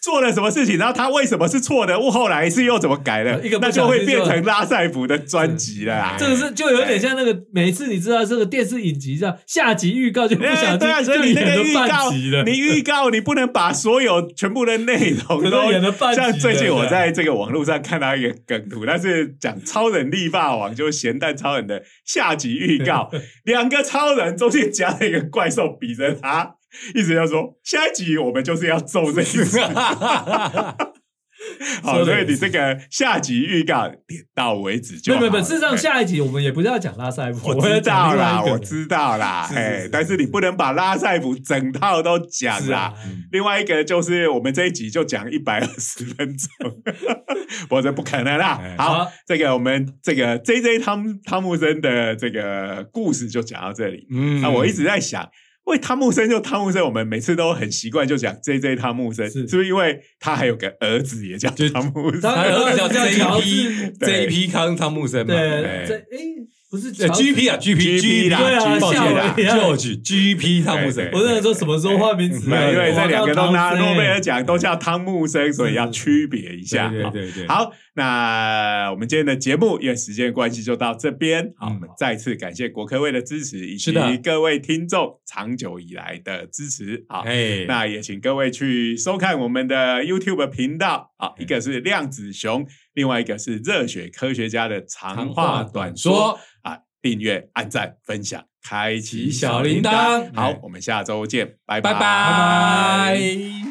[0.06, 3.44] 做了什么事情，然后他为什么是错的，后来是又怎么改的？
[3.44, 6.16] 一个，那就会变成拉塞夫的专辑了啊。
[6.16, 12.12] 这个是就有点像那个，每次你知道这个电视影集这样下集预告就不哎想对啊，所就以你那个预告，
[12.46, 23.10] 你预告你不能把所有全部的内容都演了半集像最近我在这个网络上看到一个梗图，那是讲超人力霸王，就是咸蛋超人的下集预告，
[23.44, 26.58] 两个超人中间夹了一个怪兽比着他，
[26.94, 29.46] 意思就是说下一集我们就是要揍这一只。
[31.84, 35.20] 好，所以你这个下集预告点到为止就好。
[35.20, 42.94] 没有没有，事实上哎下一集我们也不是要讲拉塞夫，我知道啦，我知道啦，哎，但是你不能把拉塞夫整套都讲啦。
[43.32, 46.82] 另外一个就是我们这一集就讲一百二十分钟，
[47.70, 48.60] 我这不可能啦。
[48.78, 54.08] 好，这个我们这个 J J 汤汤姆森的这个故事就讲到这里。
[54.10, 54.42] 嗯。
[54.42, 55.30] 那我一直在想，
[55.66, 59.48] 为汤姆森就汤姆森，我们每次都很习惯就讲 J J 汤姆森，是。
[59.48, 62.22] 是不是因为他还有个儿子也叫汤姆森？
[62.22, 64.28] 他他儿子叫叫乔 JP 对。
[64.30, 65.86] JP 康汤姆森嘛，对对。
[65.88, 66.18] 这哎
[66.76, 69.34] 不是呃乔 GP 啊 GP GP 啦对啊抱歉吓我啦。
[69.38, 71.10] 一跳，George GP 汤姆森。
[71.10, 72.58] 对，我在说什么时候换名字了？
[72.58, 76.90] 没有因为这两个都拿诺贝尔奖，都叫汤姆森，所以要区别一下。
[76.90, 81.54] 对对好对对，好，那我们今天的节目因为时间关系就到这边。
[81.56, 81.76] 好，嗯。
[81.76, 87.06] 我们再次感谢国科会的支持，以及各位听众长久以来的支持。
[87.08, 91.12] 好，哎，那也请各位去收看我们的 YouTube 频道。
[91.18, 92.66] 好，一个是量子熊，
[92.96, 100.34] 另外一个是热血科学家的长话短说啊，订阅、按赞、分享、开启小铃铛。
[100.34, 103.65] 好哎，我们下周见，拜拜。